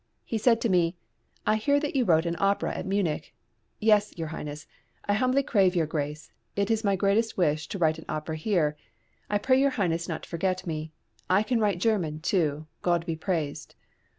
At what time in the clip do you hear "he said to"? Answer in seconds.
0.25-0.67